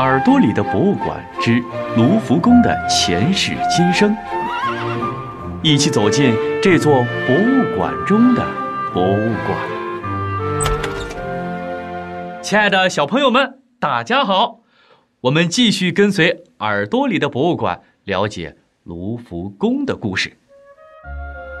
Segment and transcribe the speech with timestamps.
[0.00, 1.62] 耳朵里的博物馆之
[1.94, 4.16] 卢浮宫的前世今生，
[5.62, 8.42] 一起走进这座博物馆中的
[8.94, 9.58] 博物馆。
[12.40, 14.60] 亲爱的小朋友们，大家好！
[15.20, 20.34] 我们继续跟随耳朵里的博物馆，了解卢浮宫的故事。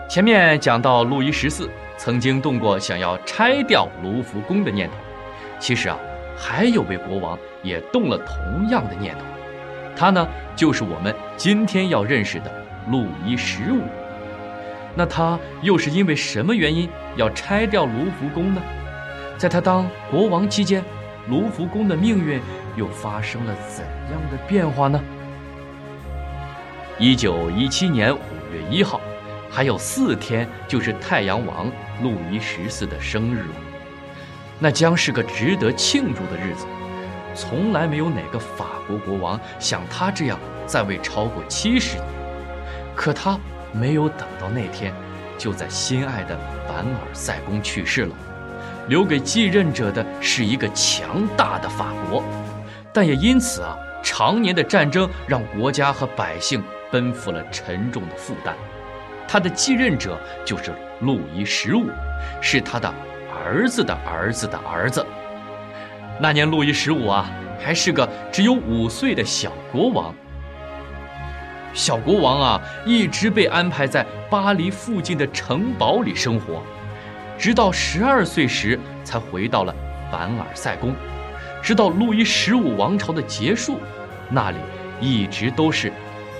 [0.08, 1.68] 前面讲到，路易十四
[1.98, 4.94] 曾经动过想要拆掉卢浮宫的念头。
[5.58, 5.98] 其实啊。
[6.42, 9.20] 还有位国王也动了同样的念头，
[9.94, 10.26] 他呢
[10.56, 12.50] 就是我们今天要认识的
[12.90, 13.82] 路易十五。
[14.96, 18.62] 那他又是因为什么原因要拆掉卢浮宫呢？
[19.36, 20.82] 在他当国王期间，
[21.28, 22.40] 卢浮宫的命运
[22.74, 24.98] 又发生了怎样的变化呢？
[26.98, 28.18] 一九一七年五
[28.52, 29.00] 月一号，
[29.50, 31.70] 还有四天就是太阳王
[32.02, 33.54] 路易十四的生日了。
[34.60, 36.66] 那将是个值得庆祝的日子，
[37.34, 42.06] 从来没有哪个法国国王像他这样在位超过七十年。
[42.94, 43.38] 可他
[43.72, 44.92] 没有等到那天，
[45.38, 48.14] 就在心爱的凡尔赛宫去世了，
[48.88, 52.22] 留给继任者的是一个强大的法国。
[52.92, 58.54] 但也因此啊，常年的战争让国家和百姓奔赴了沉重的负担。
[59.26, 61.88] 他的继任者就是路易十五，
[62.42, 62.92] 是他的。
[63.44, 65.04] 儿子的儿子的儿子，
[66.20, 70.14] 那年路易十五啊，还是个只有五岁的小国王。
[71.72, 76.62] 小国王啊，一直被安排在巴黎附近的城堡里生活，
[77.38, 79.74] 直到十二岁时才回到了
[80.10, 80.94] 凡尔赛宫。
[81.62, 83.78] 直到路易十五王朝的结束，
[84.28, 84.58] 那里
[85.00, 85.92] 一直都是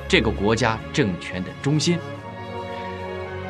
[0.09, 1.99] 这个国家政权的中心。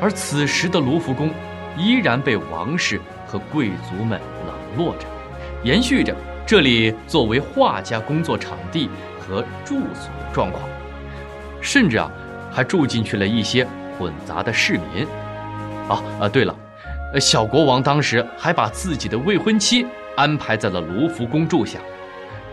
[0.01, 1.29] 而此时的卢浮宫，
[1.77, 2.99] 依然被王室。
[3.31, 5.07] 和贵族们冷落着，
[5.63, 6.13] 延续着
[6.45, 10.63] 这里作为画家工作场地和住所的状况，
[11.61, 12.11] 甚至啊，
[12.51, 13.65] 还住进去了一些
[13.97, 15.07] 混杂的市民。
[15.87, 16.53] 啊啊，对了，
[17.21, 19.87] 小国王当时还把自己的未婚妻
[20.17, 21.79] 安排在了卢浮宫住下，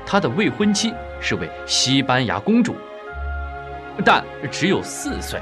[0.07, 2.77] 他的未婚妻是位西班牙公主，
[4.05, 5.41] 但只有四岁。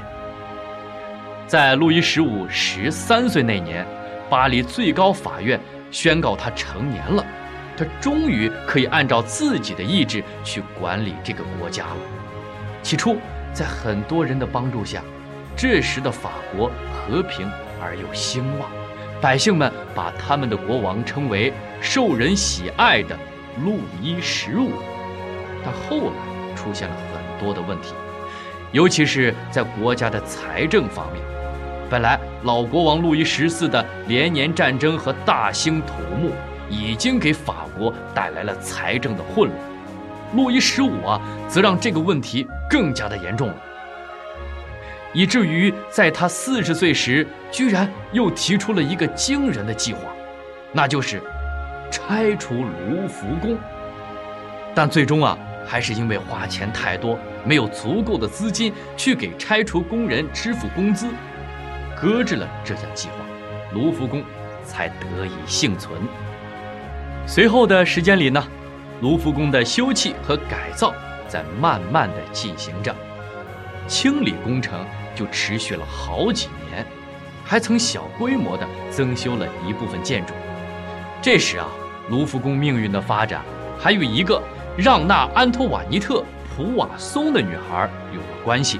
[1.47, 3.85] 在路易十五十三岁那年。
[4.29, 5.57] 巴黎最高法院
[5.89, 7.25] 宣告他成年了，
[7.77, 11.95] 他终于可以按照自己的意志去管理这个国家了。
[12.83, 13.15] 起初，
[13.53, 15.01] 在很多人的帮助下，
[15.55, 17.49] 这时的法国和平
[17.81, 18.69] 而又兴旺，
[19.21, 23.17] 百姓们把他们的国王称为受人喜爱的
[23.63, 24.71] 路易十五。
[25.63, 27.93] 但后来出现了很多的问题，
[28.71, 31.21] 尤其是在国家的财政方面。
[31.89, 36.31] 本来老国王路易十四的连年战争和大兴土木，
[36.69, 39.59] 已经给法国带来了财政的混乱。
[40.35, 43.55] 路易十五啊，则让这个问题更加的严重了，
[45.13, 50.01] 以至于在他四十岁时，居然又提出了一个惊人的计划，
[50.73, 51.23] 那就是
[51.89, 53.57] 拆除卢浮宫。
[54.75, 57.17] 但最终啊，还是因为花钱太多，
[57.47, 61.07] 没有足够的资金去给拆除工人支付工资。
[61.99, 63.15] 搁置了这项计划，
[63.73, 64.21] 卢浮宫
[64.63, 65.99] 才得以幸存。
[67.25, 68.45] 随后的时间里呢，
[69.01, 70.93] 卢浮宫的修葺和改造
[71.27, 72.95] 在慢慢的进行着，
[73.87, 74.85] 清理工程
[75.15, 76.85] 就持续了好几年，
[77.43, 80.33] 还曾小规模的增修了一部分建筑。
[81.21, 81.67] 这时啊，
[82.09, 83.41] 卢浮宫命运的发展
[83.79, 84.41] 还与一个
[84.77, 86.19] 让娜·安托瓦尼特·
[86.57, 88.79] 普瓦松的女孩有了关系。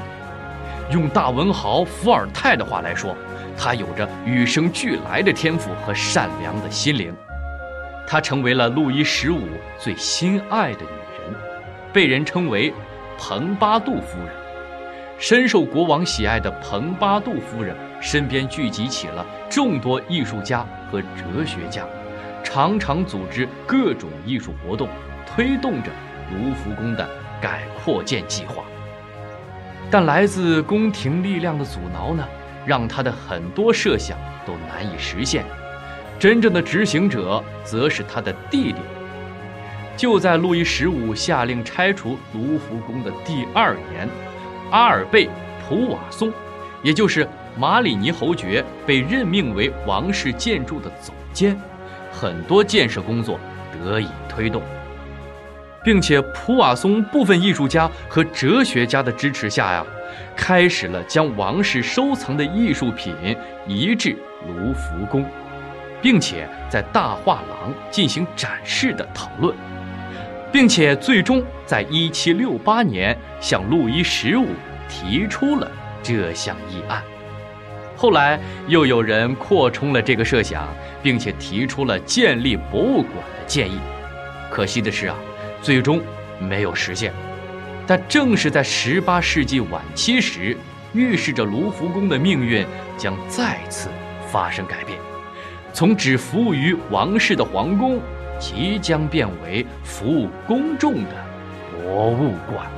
[0.89, 3.15] 用大文豪伏尔泰的话来说，
[3.55, 7.13] 她有着与生俱来的天赋和善良的心灵。
[8.07, 9.41] 她成为了路易十五
[9.77, 10.87] 最心爱的女
[11.23, 11.39] 人，
[11.93, 12.73] 被人称为
[13.15, 14.29] 蓬巴杜夫人。
[15.19, 21.83] 深受国王喜爱的蓬巴杜夫人身边聚集起了众多艺术家和哲学家，
[22.43, 24.87] 常常组织各种艺术活动，
[25.27, 25.91] 推动着
[26.31, 27.07] 卢浮宫的
[27.41, 28.63] 改扩建计划。
[29.89, 32.27] 但来自宫廷力量的阻挠呢，
[32.65, 35.45] 让他的很多设想都难以实现。
[36.19, 38.79] 真正的执行者则是他的弟弟。
[39.95, 44.07] 就在路易十五下令拆除卢浮宫的第二年，
[44.69, 45.25] 阿尔贝·
[45.67, 46.31] 普瓦松，
[46.83, 51.59] 也就是马里尼侯爵，被任命为王室建筑的总监，
[52.11, 53.39] 很多建设工作
[53.71, 54.61] 得以推动。
[55.87, 59.85] 并且普瓦松部分艺术家和哲学家的支持下呀，
[60.35, 63.15] 开始了将王室收藏的艺术品
[63.65, 64.13] 移至
[64.45, 65.25] 卢浮宫，
[66.01, 69.55] 并且在大画廊进行展示的讨论。
[70.51, 74.47] 并且最终在一七六八年向路易十五
[74.89, 75.71] 提出了
[76.03, 77.01] 这项议案。
[77.95, 78.37] 后来
[78.67, 80.67] 又有人扩充了这个设想，
[81.01, 83.79] 并且提出了建立博物馆的建议。
[84.49, 85.15] 可惜的是啊，
[85.67, 86.01] 最终
[86.39, 87.11] 没有实现。
[87.85, 90.55] 但正是在十八世纪晚期时，
[90.93, 92.65] 预示着卢浮宫的命运
[92.97, 93.89] 将再次
[94.31, 94.97] 发生改变，
[95.73, 97.99] 从只服务于王室的皇宫，
[98.39, 101.11] 即将变为服务公众的
[101.73, 102.76] 博物馆。